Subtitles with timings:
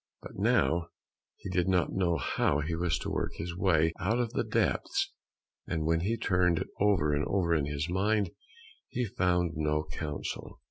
[0.23, 0.87] But now
[1.37, 5.13] he did not know how he was to work his way out of the depths,
[5.67, 8.31] and when he turned it over and over in his mind
[8.89, 10.59] he found no counsel.